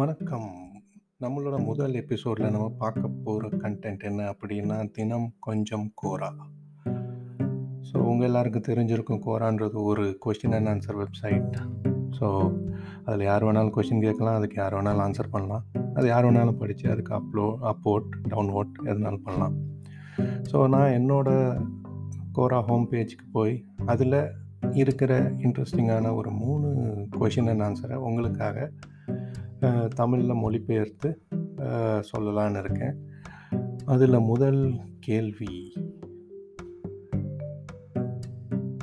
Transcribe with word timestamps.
வணக்கம். 0.00 0.50
நம்மளோட 1.22 1.56
முதல் 1.64 1.94
எபிசோட்ல 2.00 2.50
நம்ம 2.50 2.66
பார்க்க 2.82 3.08
போற 3.24 3.48
கன்டென்ட் 3.62 4.04
என்ன 4.08 4.20
அப்படின்னா, 4.32 4.90
தினம் 4.90 5.26
கொஞ்சம் 5.46 5.84
கோரா. 6.00 6.28
ஸோ 7.88 7.96
உங்க 8.10 8.22
எல்லாருக்கும் 8.24 8.64
தெரிஞ்சிருக்கும் 8.68 9.22
கோரான்றது 9.26 9.78
ஒரு 9.90 10.04
question 10.24 10.54
and 10.58 10.70
answer 10.72 10.98
website. 11.00 11.56
So 12.18 12.28
அதில 13.06 13.22
யார் 13.22 13.46
வேணாலும் 13.46 13.74
கொஸ்டின் 13.76 14.04
கேட்கலாம். 14.06 14.34
அதுக்கு 14.34 14.56
யார் 14.60 14.76
வேணாலும் 14.78 15.04
ஆன்சர் 15.06 15.32
பண்ணலாம். 15.34 15.64
அது 15.94 16.06
யார் 16.08 16.28
வேணாலும் 16.28 16.60
படிச்சு 16.62 16.86
அதுக்கு 16.90 17.14
அப்லோ 17.18 17.46
அப்வோட், 17.72 18.08
டவுன்வோட் 18.28 18.72
எதுனாலும் 18.84 19.26
பண்ணலாம். 19.26 19.56
ஸோ 20.52 20.68
நான் 20.74 20.94
என்னோட 21.00 21.58
கோரா 22.38 22.60
ஹோம் 22.70 22.88
பேஜ்க்கு 22.92 23.26
போய் 23.32 23.54
அதில 23.86 24.22
இருக்கிற 24.82 25.12
இன்ட்ரெஸ்டிங்கான 25.46 26.14
ஒரு 26.14 26.30
3 26.30 26.72
கொஸ்டின் 27.18 27.52
அண்ட் 27.52 27.66
ஆன்சர 27.68 28.00
உங்களுக்காக 28.08 28.70
தமிழில் 29.94 30.40
மொழிபெயர்த்து 30.44 31.10
சொல்லலான்னு 32.10 32.60
இருக்கேன். 32.64 32.96
அதில் 33.84 34.26
முதல் 34.30 34.62
கேள்வி 35.00 35.54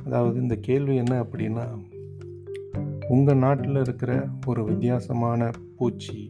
அதாவது 0.06 0.38
இந்த 0.42 0.56
கேள்வி 0.68 0.96
என்ன 0.96 1.14
அப்படின்னா, 1.24 1.64
உங்கள் 3.08 3.38
நாட்டில் 3.38 3.80
இருக்கிற 3.80 4.12
ஒரு 4.46 4.62
வித்தியாசமான 4.64 5.50
பூச்சி, 5.78 6.22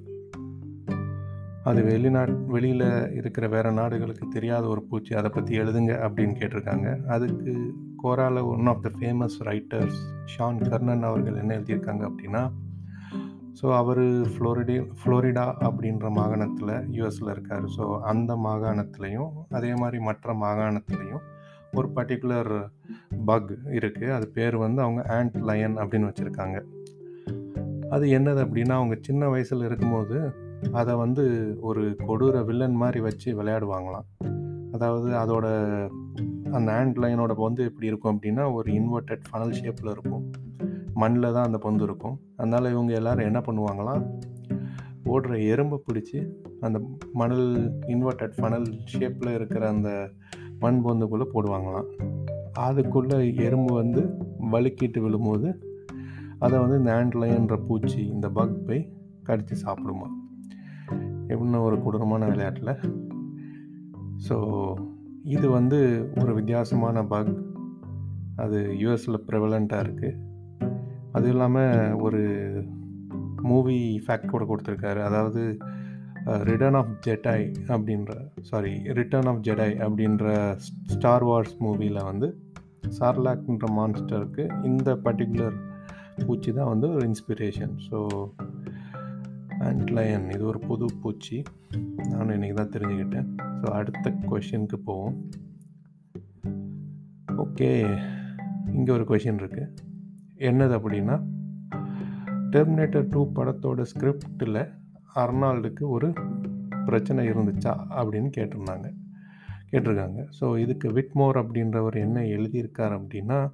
அது 1.64 1.82
வெளிநாட் 1.84 2.34
வெளியில் 2.46 2.90
இருக்கிற 3.12 3.46
வேறு 3.48 3.72
நாடுகளுக்கு 3.72 4.26
தெரியாத 4.28 4.66
ஒரு 4.68 4.82
பூச்சி. 4.90 5.12
அதை 5.16 5.30
பற்றி 5.34 5.60
எழுதுங்க 5.60 5.94
அப்படின்னு 6.08 6.36
கேட்டிருக்காங்க. 6.40 6.88
அதுக்கு 7.16 7.54
கோரால 8.04 8.44
one 8.54 8.70
of 8.74 8.84
the 8.86 8.92
famous 9.00 9.38
writers 9.50 10.00
Shan 10.34 10.62
Karnan 10.70 11.08
அவர்கள் 11.10 11.40
என்ன 11.42 11.58
எழுதியிருக்காங்க 11.60 12.04
அப்படின்னா, 12.12 12.44
ஸோ 13.62 13.76
அவர் 13.76 14.04
ஃப்ளோரிடி 14.24 14.76
ஃப்ளோரிடா 15.00 15.46
அப்படின்ற 15.60 16.10
மாகாணத்தில் 16.10 16.74
யூஎஸில் 16.92 17.30
இருக்கார் 17.30 17.66
ஸோ 17.78 18.00
அந்த 18.02 18.36
மாகாணத்துலேயும் 18.36 19.32
அதே 19.50 19.76
மாதிரி 19.76 20.04
மற்ற 20.04 20.34
மாகாணத்துலேயும் 20.34 21.24
ஒரு 21.74 21.88
பர்ட்டிகுலர் 21.96 22.72
பக் 23.26 23.52
இருக்குது 23.70 24.12
அது 24.12 24.28
பேர் 24.28 24.58
வந்து 24.58 24.82
அவங்க 24.82 25.02
ஆண்ட் 25.10 25.38
லயன் 25.42 25.78
அப்படின்னு 25.78 26.10
வச்சுருக்காங்க 26.10 26.58
அது 27.90 28.06
என்னது 28.08 28.40
அப்படின்னா, 28.44 28.70
அவங்க 28.70 28.98
சின்ன 29.02 29.30
வயசில் 29.30 29.64
இருக்கும்போது, 29.64 30.34
அதை 30.72 30.96
வந்து 30.96 31.24
ஒரு 31.62 31.96
கொடூர 32.08 32.46
வில்லன் 32.46 32.76
மாதிரி 32.76 33.00
வச்சு 33.00 33.44
விளையாடுவாங்களாம். 33.44 34.08
அதாவது 34.72 35.10
அதோட 35.14 35.46
அந்த 36.52 36.70
ஆண்ட் 36.72 36.98
லைனோட 36.98 37.36
வந்து 37.36 37.64
எப்படி 37.64 37.88
இருக்கும் 37.88 38.20
அப்படின்னா, 38.20 38.54
ஒரு 38.54 38.72
இன்வெர்டட் 38.72 39.24
ஃபனல் 39.32 39.54
ஷேப்பில் 39.54 39.92
இருக்கும். 39.92 40.32
மண்ணில் 41.02 41.34
தான் 41.36 41.48
அந்த 41.50 41.60
பொந்து 41.66 41.86
இருக்கும். 41.88 42.16
அதனால் 42.38 42.72
இவங்க 42.72 42.94
எல்லோரும் 42.94 43.28
என்ன 43.30 43.40
பண்ணுவாங்களாம், 43.48 44.04
ஓடுற 45.14 45.34
எறும்பை 45.52 45.78
பிடிச்சி 45.88 46.20
அந்த 46.66 46.78
மணல் 47.14 47.48
இன்வெர்டட் 47.94 48.38
ஃபனல் 48.38 48.68
ஷேப்பில் 48.94 49.34
இருக்கிற 49.34 49.64
அந்த 49.68 49.90
மண் 50.60 50.80
பொந்துக்குள்ள 50.86 51.26
போடுவாங்களாம். 51.34 51.90
அதுக்குள்ளே 52.68 53.18
எறும்பு 53.48 53.74
வந்து 53.74 54.02
வழுக்கிட்டு 54.54 55.00
விழும்போது, 55.02 55.50
அதை 56.40 56.56
வந்து 56.60 56.80
இந்த 57.38 57.56
பூச்சி, 57.68 58.02
இந்த 58.16 58.30
பக் 58.30 58.56
போய் 58.68 58.82
கடித்து 59.24 59.56
சாப்பிடுமா 59.66 60.08
என்ன 61.34 61.60
ஒரு 61.62 61.78
கொடூரமான 61.84 62.26
விளையாட்டில் 62.26 62.74
ஸோ 64.28 64.36
இது 65.36 65.48
வந்து 65.50 65.80
ஒரு 66.22 66.32
வித்தியாசமான 66.38 67.04
பக். 67.14 67.32
அது 68.44 68.58
யூஎஸில் 68.82 69.26
ப்ரிவலன்ட்டா 69.28 69.78
இருக்குது 69.86 70.20
அதுவும் 71.18 71.34
இல்லாம 71.36 71.66
ஒரு 72.06 72.22
மூவி 73.52 73.78
ஃபேக்ட் 74.06 74.34
கூட 74.34 74.44
குடுத்திருக்காரு. 74.50 75.02
அதாவது 75.10 75.42
ரிட்டர்ன் 76.50 76.78
ஆஃப் 76.80 76.94
ஜெடாய் 77.06 77.46
அப்படின்ற 77.74 78.14
சாரி 78.50 78.74
ரிட்டர்ன் 79.00 79.30
ஆஃப் 79.32 79.44
ஜெடாய் 79.48 79.76
அப்படின்ற 79.86 80.34
ஸ்டார் 80.94 81.26
வார்ஸ் 81.30 81.56
மூவில 81.66 82.04
வந்து 82.10 82.28
சார்லாக்ன்ற 82.98 83.68
மான்ஸ்டருக்கு 83.78 84.44
இந்த 84.70 84.90
பர்ட்டிகுலர் 85.06 85.58
பூச்சி 86.26 86.52
தான் 86.54 86.72
வந்து 86.74 86.88
ஒரு 86.94 87.04
இன்ஸ்பிரேஷன். 87.10 87.74
ஸோ 87.88 87.98
ஆண்ட் 89.68 89.90
லயன் 89.98 90.28
இது 90.36 90.44
ஒரு 90.52 90.60
புது 90.70 90.86
பூச்சி. 91.02 91.38
நானும் 92.12 92.36
இன்னைக்கு 92.38 92.58
தான் 92.60 92.74
தெரிஞ்சுக்கிட்டேன். 92.76 93.30
ஸோ 93.60 93.68
அடுத்த 93.80 94.14
கொஸ்டினுக்கு 94.32 94.80
போவோம். 94.90 95.18
ஓகே. 97.46 97.70
இங்க 98.78 98.90
ஒரு 98.98 99.06
கொஸ்டின் 99.12 99.42
இருக்கு. 99.44 99.66
என்னது 100.38 100.76
அப்படின்னா, 100.78 101.22
டெர்மினேட்டர் 102.52 103.08
டூ 103.10 103.32
படத்தோட 103.36 103.86
ஸ்கிரிப்டில் 103.96 104.74
அர்னால்டுக்கு 105.16 105.82
ஒரு 105.82 106.14
பிரச்சனை 106.86 107.30
இருந்துச்சா? 107.30 107.78
அப்படின்னு 107.90 108.30
கேட்டிருந்தாங்க 108.38 108.94
கேட்டிருக்காங்க. 109.72 110.28
ஸோ 110.42 110.58
இதுக்கு 110.58 110.92
விட்மோர் 110.92 111.36
அப்படின்றவர் 111.36 111.96
என்ன 111.96 112.22
எழுதியிருக்கார் 112.22 113.00
அப்படின்னா, 113.00 113.54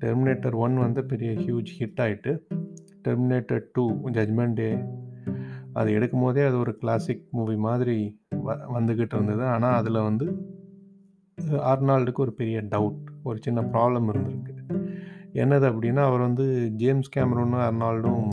டெர்மினேட்டர் 0.00 0.54
ஒன் 0.54 0.76
வந்து 0.76 1.04
பெரிய 1.04 1.30
ஹியூஜ் 1.30 1.66
ஹிட் 1.78 2.00
ஆயிட்டு, 2.00 2.40
டெர்மினேட்டர் 3.08 3.60
டூ 3.72 3.90
ஜட்மெண்ட் 4.04 4.52
டே 4.52 4.78
அது 5.72 5.92
எடுக்கும்போதே 5.92 6.46
அது 6.46 6.58
ஒரு 6.58 6.76
கிளாசிக் 6.76 7.26
மூவி 7.30 7.56
மாதிரி 7.56 8.20
வ 8.46 8.58
வந்துக்கிட்டு 8.74 9.14
இருந்தது. 9.14 9.44
ஆனால் 9.44 9.74
அதில் 9.74 10.02
வந்து 10.02 10.56
ஆர்னால்டுக்கு 11.38 12.14
ஒரு 12.14 12.32
பெரிய 12.32 12.62
டவுட். 12.62 13.04
ஒரு 13.22 13.38
சின்ன 13.42 13.60
ப்ராப்ளம் 13.60 14.08
இருந்திருக்கு. 14.14 14.56
என்னது 15.38 15.66
அப்படின்னா, 15.68 16.02
அவர் 16.02 16.20
வந்து 16.20 16.70
ஜேம்ஸ் 16.72 17.10
கேமரூனும் 17.16 17.64
அர்னால்டும் 17.68 18.28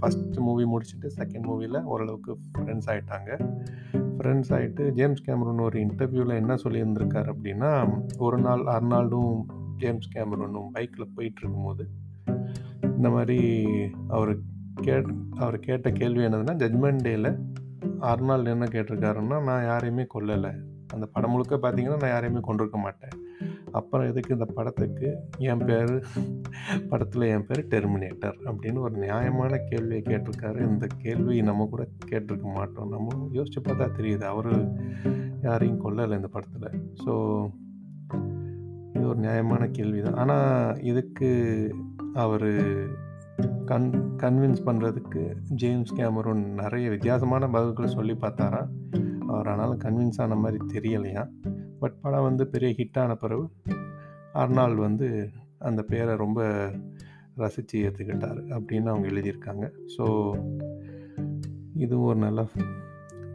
ஃபஸ்ட் 0.00 0.36
மூவி 0.36 0.64
முடிச்சுட்டு 0.64 1.08
செகண்ட் 1.16 1.46
மூவியில் 1.48 1.82
ஓரளவுக்கு 1.82 2.36
ஃப்ரெண்ட்ஸ் 2.58 2.88
ஆகிட்டாங்க 2.88 3.56
ஃப்ரெண்ட்ஸ் 4.18 4.50
ஆகிட்டு 4.50 4.90
ஜேம்ஸ் 4.90 5.30
கேமரூன் 5.30 5.60
ஒரு 5.60 5.80
இன்டர்வியூவில் 5.80 6.34
என்ன 6.34 6.54
சொல்லியிருந்திருக்கார் 6.54 7.32
அப்படின்னா, 7.34 8.00
ஒரு 8.18 8.38
நாள் 8.38 8.60
அர்னால்டும், 8.60 9.44
ஜேம்ஸ் 9.76 10.10
கேமரூனும் 10.14 10.70
பைக்கில் 10.72 11.12
போயிட்டுருக்கும்போது, 11.16 11.84
இந்த 12.82 13.10
மாதிரி 13.10 13.68
அவர் 14.08 14.36
கேட் 14.74 15.06
அவர் 15.36 15.58
கேட்ட 15.58 15.90
கேள்வி 15.90 16.24
என்னதுன்னா, 16.24 16.56
ஜட்மெண்ட் 16.64 17.04
டேயில் 17.04 17.40
அர்னால்டு 18.00 18.46
என்ன 18.46 18.64
கேட்டிருக்காருன்னா, 18.64 19.42
நான் 19.42 19.64
யாரையுமே 19.64 20.06
கொல்லலை 20.14 20.52
அந்த 20.92 21.06
படம் 21.06 21.30
முழுக்க 21.30 21.56
பார்த்தீங்கன்னா, 21.56 22.00
நான் 22.00 22.10
யாரையுமே 22.10 22.40
கொண்டிருக்க 22.40 22.78
மாட்டேன். 22.78 23.17
அப்புறம் 23.80 24.08
எதுக்கு 24.10 24.36
இந்த 24.36 24.46
படத்துக்கு 24.56 25.08
என் 25.50 25.64
பேர் 25.68 25.92
படத்தில் 26.90 27.30
என் 27.34 27.46
பேர் 27.48 27.62
டெர்மினேட்டர் 27.74 28.36
அப்படின்னு 28.48 28.80
ஒரு 28.86 28.96
நியாயமான 29.04 29.60
கேள்வியை 29.70 30.02
கேட்டிருக்காரு. 30.10 30.60
இந்த 30.70 30.86
கேள்வி 31.04 31.36
நம்ம 31.50 31.66
கூட 31.72 31.84
கேட்டிருக்க 32.10 32.48
மாட்டோம். 32.58 32.92
நம்ம 32.94 33.16
யோசிச்சு 33.38 33.62
பார்த்தா 33.68 33.88
தெரியுது. 34.00 34.24
அவர் 34.34 34.52
யாரையும் 35.46 35.82
கொல்லலை 35.84 36.18
இந்த 36.20 36.30
படத்தில் 36.36 36.80
ஸோ 37.04 37.14
இது 38.94 39.04
ஒரு 39.12 39.20
நியாயமான 39.26 39.66
கேள்வி 39.78 40.00
தான். 40.06 40.18
ஆனால் 40.22 40.80
இதுக்கு 40.90 41.28
அவர் 42.24 42.50
கன் 43.70 43.90
கன்வின்ஸ் 44.22 44.62
பண்ணுறதுக்கு 44.68 45.22
ஜேம்ஸ் 45.60 45.92
கேமரூன் 45.98 46.42
நிறைய 46.60 46.86
வித்தியாசமான 46.94 47.48
பதில்களை 47.54 47.88
சொல்லி 47.96 48.14
பார்த்தாராம். 48.22 48.70
அவர் 49.30 49.48
ஆனாலும் 49.52 49.82
கன்வின்ஸ் 49.84 50.20
ஆன 50.24 50.36
மாதிரி 50.44 50.58
தெரியலையாம். 50.74 51.30
பட் 51.80 52.00
படம் 52.00 52.22
வந்து 52.22 52.46
பெரிய 52.46 52.74
ஹிட்டான 52.76 53.14
பிறகு, 53.14 53.48
அர்னால் 54.34 54.74
வந்து 54.74 55.30
அந்த 55.58 55.82
பேரை 55.82 56.16
ரொம்ப 56.16 56.70
ரசித்து 57.34 57.80
ஏற்றுக்கிட்டார் 57.82 58.40
அப்படின்னு 58.58 58.88
அவங்க 58.88 59.08
எழுதியிருக்காங்க. 59.08 59.70
ஸோ 59.96 60.04
இதுவும் 61.74 62.06
ஒரு 62.06 62.18
நல்ல 62.18 62.46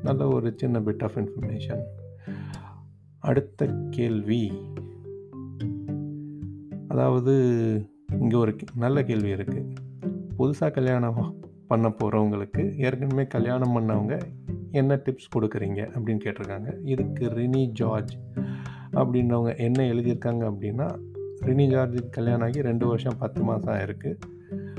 நல்ல 0.03 0.27
ஒரு 0.27 0.53
சின்ன 0.55 0.79
பிட் 0.79 1.03
ஆஃப் 1.03 1.17
இன்ஃபர்மேஷன். 1.17 1.83
அடுத்த 3.19 3.67
கேள்வி 3.89 4.53
அதாவது 6.87 7.33
இங்கே 8.19 8.35
ஒரு 8.35 8.55
நல்ல 8.75 9.03
கேள்வி 9.03 9.31
இருக்குது 9.31 9.75
புதுசாக 10.37 10.71
கல்யாணம் 10.71 11.35
பண்ண 11.67 11.89
போகிறவங்களுக்கு 11.89 12.77
ஏற்கனவே 12.77 13.27
கல்யாணம் 13.27 13.75
பண்ணவங்க 13.75 14.21
என்ன 14.73 14.95
டிப்ஸ் 14.95 15.39
கொடுக்குறீங்க 15.39 15.87
அப்படின்னு 15.95 16.19
கேட்டிருக்காங்க. 16.25 16.73
இதுக்கு 16.83 17.25
ரினி 17.25 17.65
ஜார்ஜ் 17.65 18.17
அப்படின்றவங்க 18.93 19.57
என்ன 19.57 19.83
எழுதியிருக்காங்க 19.83 20.53
அப்படின்னா, 20.53 20.97
ரினி 21.41 21.65
ஜார்ஜுக்கு 21.69 22.09
கல்யாணம் 22.09 22.47
ஆகி 22.47 22.61
ரெண்டு 22.61 22.87
வருஷம் 22.87 23.17
பத்து 23.19 23.43
மாதம் 23.43 23.75
ஆயிருக்கு. 23.75 24.15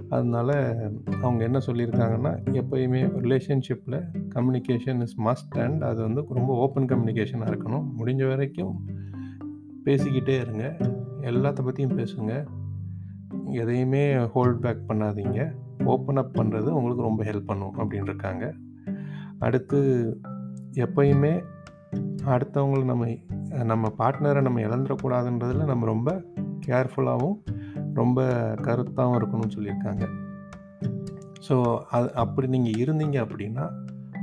அதனால 0.09 0.77
அவங்க 1.23 1.45
என்ன 1.45 1.59
சொல்லியிருக்காங்கன்னா, 1.67 2.39
எப்போயுமே 2.53 3.11
ரிலேஷன்ஷிப்பில் 3.21 4.05
கம்யூனிகேஷன் 4.35 5.01
இஸ் 5.01 5.21
மஸ்ட் 5.21 5.61
அண்ட் 5.61 5.83
அது 5.83 6.03
வந்து 6.03 6.25
ரொம்ப 6.29 6.55
ஓப்பன் 6.55 6.87
கம்யூனிகேஷனாக 6.87 7.51
இருக்கணும். 7.51 7.87
முடிஞ்ச 7.99 8.29
வரைக்கும் 8.29 8.89
பேசிக்கிட்டே 9.85 10.41
இருங்க. 10.41 10.77
எல்லாத்த 11.21 11.65
பற்றியும் 11.65 11.99
பேசுங்க. 11.99 12.47
எதையுமே 13.47 14.27
ஹோல்ட் 14.27 14.61
பேக் 14.61 14.81
பண்ணாதீங்க. 14.89 15.53
ஓப்பன் 15.85 16.17
அப் 16.17 16.39
பண்ணுறது 16.39 16.69
உங்களுக்கு 16.69 17.03
ரொம்ப 17.03 17.25
ஹெல்ப் 17.25 17.47
பண்ணும் 17.47 17.79
அப்படின்னு 17.79 18.03
இருக்காங்க. 18.03 18.55
அடுத்து 19.47 19.79
எப்பயுமே 20.85 21.35
அடுத்தவங்கள 22.35 22.83
நம்ம 22.91 23.07
நம்ம 23.71 23.91
பார்ட்னரை 23.99 24.41
நம்ம 24.47 24.61
இழந்துடக்கூடாதுன்றதில் 24.61 25.71
நம்ம 25.73 25.87
ரொம்ப 25.87 26.11
கேர்ஃபுல்லாகவும் 26.67 27.37
ரொம்ப 27.99 28.21
கருத்தாகவும் 28.67 29.17
இருக்கணும்னு 29.19 29.55
சொல்லியிருக்காங்க. 29.57 30.05
ஸோ 31.49 31.57
அது 31.97 32.09
அப்படி 32.23 32.47
நீங்கள் 32.55 32.79
இருந்தீங்க 32.83 33.17
அப்படின்னா 33.25 33.65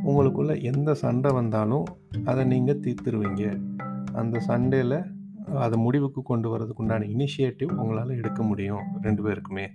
உங்களுக்குள்ள 0.07 0.53
எந்த 0.71 0.89
சண்டை 1.03 1.31
வந்தாலும் 1.39 1.85
அதை 2.29 2.43
நீங்கள் 2.53 2.81
தீர்த்துருவீங்க. 2.85 3.43
அந்த 4.21 4.39
சண்டையில் 4.49 4.97
அதை 5.65 5.77
முடிவுக்கு 5.85 6.21
கொண்டு 6.31 6.47
வரதுக்கு 6.51 6.83
உண்டான 6.83 7.07
இனிஷியேட்டிவ் 7.15 7.71
உங்களால் 7.81 8.17
எடுக்க 8.19 8.41
முடியும் 8.43 8.85
ரெண்டு 9.05 9.21
பேருக்குமே 9.27 9.67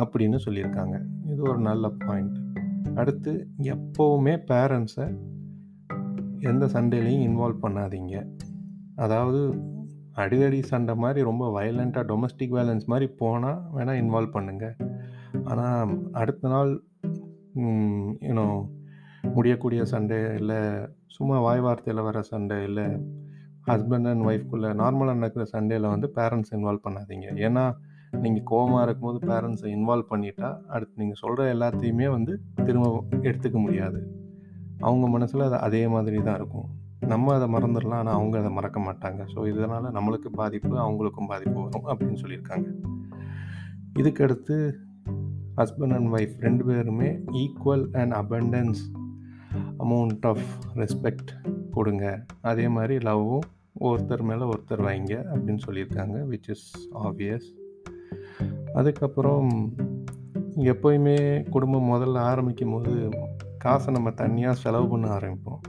அப்படின்னு 0.00 0.38
சொல்லியிருக்காங்க. 0.46 0.96
இது 1.32 1.40
ஒரு 1.50 1.60
நல்ல 1.68 1.90
பாயிண்ட் 2.06 2.38
அடுத்து 3.00 3.32
எப்போவுமே 3.72 4.34
பேரண்ட்ஸை 4.50 5.06
எந்த 6.50 6.64
சண்டையிலையும் 6.74 7.24
இன்வால்வ் 7.28 7.64
பண்ணாதீங்க. 7.64 8.14
அதாவது 9.04 9.40
அடிதடி 10.22 10.58
சண்டை 10.70 10.94
மாதிரி 11.04 11.20
ரொம்ப 11.28 11.44
வயலண்ட்டாக 11.56 12.04
டொமஸ்டிக் 12.10 12.54
வயலன்ஸ் 12.56 12.86
மாதிரி 12.92 13.06
போனால் 13.22 13.62
வேணால் 13.76 14.00
இன்வால்வ் 14.02 14.34
பண்ணுங்கள் 14.36 14.76
ஆனால் 15.50 15.94
அடுத்த 16.20 16.48
நாள் 16.48 16.72
யூனோ 18.28 18.46
முடியக்கூடிய 19.36 19.82
சண்டை 19.92 20.18
இல்லை 20.40 20.60
சும்மா 21.16 21.36
வாய் 21.46 21.64
வார்த்தையில் 21.66 22.06
வர 22.08 22.22
சண்டை 22.32 22.58
இல்லை 22.68 22.86
ஹஸ்பண்ட் 23.70 24.08
அண்ட் 24.10 24.24
ஒய்ஃப்குள்ளே 24.30 24.70
நார்மலாக 24.82 25.18
நடக்கிற 25.20 25.44
சண்டேயில் 25.52 25.92
வந்து 25.94 26.08
பேரண்ட்ஸ் 26.16 26.54
இன்வால்வ் 26.56 26.86
பண்ணாதீங்க. 26.86 27.26
ஏன்னா 27.46 27.64
நீங்கள் 28.22 28.46
கோவமாக 28.50 28.84
இருக்கும்போது 28.86 29.18
பேரண்ட்ஸை 29.30 29.70
இன்வால்வ் 29.76 30.10
பண்ணிட்டா 30.12 30.48
அடுத்து 30.68 31.00
நீங்கள் 31.02 31.20
சொல்கிற 31.22 31.46
எல்லாத்தையுமே 31.54 32.10
வந்து 32.10 32.32
திரும்ப 32.66 32.88
எடுத்துக்க 33.28 33.58
முடியாது. 33.58 34.00
அவங்க 34.80 35.06
மனசில் 35.06 35.46
அது 35.48 35.58
அதே 35.66 35.88
மாதிரி 35.88 36.22
தான் 36.22 36.38
இருக்கும். 36.40 36.68
நம்ம 37.12 37.34
அதை 37.34 37.46
மறந்துடலாம் 37.54 38.00
ஆனால் 38.02 38.14
அவங்க 38.14 38.38
அதை 38.38 38.50
மறக்க 38.50 38.80
மாட்டாங்க. 38.80 39.22
ஸோ 39.34 39.40
இதனால் 39.50 39.94
நம்மளுக்கு 39.96 40.30
பாதிப்பு 40.40 40.74
அவங்களுக்கும் 40.84 41.30
பாதிப்பு 41.32 41.58
வரும் 41.64 41.88
அப்படின்னு 41.92 42.20
சொல்லியிருக்காங்க. 42.22 42.68
இதுக்கடுத்து 44.00 44.56
ஹஸ்பண்ட் 45.60 45.94
அண்ட் 45.96 46.10
ஒய்ஃப் 46.14 46.36
ரெண்டு 46.46 46.64
பேருமே 46.64 47.10
equal 47.42 47.84
and 48.02 48.12
abundance 48.12 48.82
amount 49.84 50.26
of 50.30 50.46
respect 50.82 51.32
கொடுங்க. 51.76 52.06
அதே 52.52 52.68
மாதிரி 52.68 52.96
லவ்வும் 52.98 53.44
ஒருத்தர் 53.88 54.22
மேலே 54.30 54.44
ஒருத்தர் 54.52 54.82
வைங்க 54.88 55.14
அப்படின்னு 55.32 55.62
சொல்லியிருக்காங்க 55.66 56.16
விச் 56.32 56.50
இஸ் 56.54 56.66
ஆப்வியஸ் 56.92 57.46
அதுக்கப்புறம் 58.74 59.50
எப்போயுமே 60.56 61.16
குடும்பம் 61.50 61.90
முதல்ல 61.92 62.18
ஆரம்பிக்கும் 62.30 62.72
போது 62.72 62.92
காசை 63.58 63.94
நம்ம 63.94 64.10
தனியாக 64.10 64.54
செலவு 64.54 64.88
பண்ண 64.88 65.06
ஆரம்பிப்போம். 65.08 65.62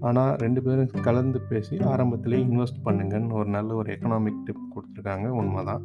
ஆனால் 0.00 0.36
ரெண்டு 0.36 0.62
பேரும் 0.62 0.88
கலந்து 1.02 1.40
பேசி 1.40 1.76
ஆரம்பத்திலே 1.76 2.38
இன்வெஸ்ட் 2.46 2.84
பண்ணுங்கன்னு 2.84 3.32
ஒரு 3.32 3.48
நல்ல 3.48 3.74
ஒரு 3.74 3.92
எக்கனாமிக் 3.92 4.44
டிப் 4.44 4.70
கொடுத்துருக்காங்க. 4.74 5.26
உண்மை 5.28 5.64
தான் 5.64 5.82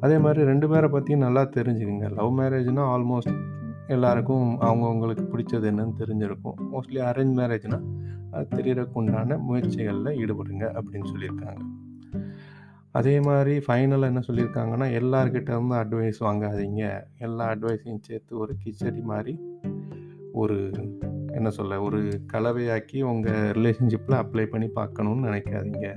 அதே 0.00 0.18
மாதிரி 0.18 0.44
ரெண்டு 0.44 0.68
பேரை 0.68 0.88
பற்றியும் 0.90 1.20
நல்லா 1.20 1.42
தெரிஞ்சுக்குங்க. 1.42 2.08
லவ் 2.14 2.38
மேரேஜ்னால் 2.38 2.90
ஆல்மோஸ்ட் 2.94 3.40
எல்லாருக்கும் 3.86 4.60
அவங்கவுங்களுக்கு 4.60 5.24
பிடிச்சது 5.32 5.68
என்னன்னு 5.72 5.98
தெரிஞ்சிருக்கும். 5.98 6.58
மோஸ்ட்லி 6.72 7.00
அரேஞ்ச் 7.10 7.36
மேரேஜ்னால் 7.40 7.86
அது 8.30 8.46
தெரியறதுக்கு 8.56 8.98
உண்டான 9.02 9.36
முயற்சிகளில் 9.36 10.18
ஈடுபடுங்க 10.22 10.66
அப்படின்னு 10.78 11.10
சொல்லியிருக்காங்க. 11.12 11.62
அதே 12.92 13.20
மாதிரி 13.20 13.58
ஃபைனலாக 13.58 14.10
என்ன 14.10 14.20
சொல்லியிருக்காங்கன்னா 14.26 14.86
எல்லார்கிட்ட 15.00 15.50
இருந்து 15.50 15.74
அட்வைஸ் 15.74 16.20
வாங்காதீங்க. 16.20 17.02
எல்லா 17.18 17.52
அட்வைஸையும் 17.52 18.00
சேர்த்து 18.00 18.38
ஒரு 18.38 18.56
கிச்சடி 18.64 19.02
மாதிரி 19.02 19.38
ஒரு 20.32 20.70
என்ன 21.32 21.50
சொல்ல 21.50 21.80
ஒரு 21.80 22.22
கலவையாக்கி 22.32 23.02
உங்கள் 23.02 23.50
ரிலேஷன்ஷிப்பில் 23.50 24.18
அப்ளை 24.22 24.46
பண்ணி 24.46 24.68
பார்க்கணுன்னு 24.74 25.26
நினைக்காதீங்க. 25.28 25.88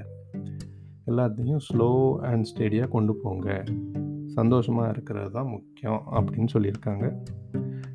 எல்லாத்தையும் 1.07 1.60
ஸ்லோ 1.74 2.16
அண்ட் 2.18 2.48
ஸ்டேடியாக 2.56 2.88
கொண்டு 2.88 3.16
போங்க. 3.16 3.63
சந்தோஷமாக 4.28 4.89
இருக்கிறது 4.89 5.31
தான் 5.31 5.48
முக்கியம் 5.48 6.04
அப்படின்னு 6.12 6.48
சொல்லியிருக்காங்க. 6.54 7.16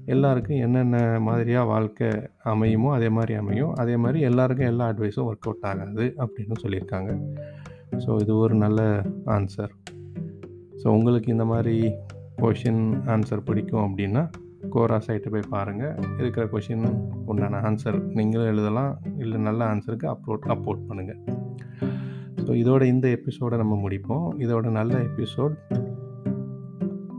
எல்லாருக்கும் 0.05 0.57
என்னென்ன 0.57 1.21
மாதிரியாக 1.21 1.67
வாழ்க்கை 1.67 2.09
அமையுமோ 2.45 2.91
அதே 2.93 3.09
மாதிரி 3.09 3.35
அமையும். 3.35 3.73
அதே 3.73 3.97
மாதிரி 3.97 4.21
எல்லாருக்கும் 4.21 4.67
எல்லா 4.67 4.89
அட்வைஸும் 4.89 5.29
ஒர்க் 5.31 5.47
அவுட் 5.47 5.67
ஆகாது 5.71 6.15
அப்படின்னு 6.17 6.53
சொல்லியிருக்காங்க. 6.63 7.21
ஸோ 8.05 8.21
இது 8.21 8.37
ஒரு 8.37 8.55
நல்ல 8.55 8.81
ஆன்சர் 9.25 9.73
ஸோ 10.83 10.87
உங்களுக்கு 10.89 11.33
இந்த 11.33 11.45
மாதிரி 11.45 11.77
கொஷின் 12.43 12.83
ஆன்சர் 13.07 13.45
பிடிக்கும் 13.45 13.85
அப்படின்னா 13.87 14.23
கோரா 14.71 14.99
சைட்டை 15.07 15.31
போய் 15.31 15.51
பாருங்கள் 15.51 15.95
இருக்கிற 16.19 16.47
கொஷின் 16.47 16.87
உண்டான 17.27 17.61
ஆன்சர் 17.61 17.99
நீங்களும் 18.13 18.47
எழுதலாம். 18.47 18.99
இல்லை 19.17 19.41
நல்ல 19.41 19.75
ஆன்சருக்கு 19.75 20.07
அப்லோட் 20.15 20.47
அப்லோட் 20.55 20.83
பண்ணுங்கள் 20.89 21.21
ஸோ 22.45 22.53
இதோட 22.63 22.83
இந்த 22.83 23.09
எபிசோடை 23.09 23.59
நம்ம 23.59 23.89
முடிப்போம். 23.89 24.27
இதோட 24.39 24.71
நல்ல 24.71 24.99
எபிசோட் 24.99 25.57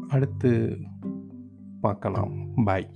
அடுத்து 0.07 0.77
பார்க்கலாம். 1.81 2.31
பாய் 2.65 2.87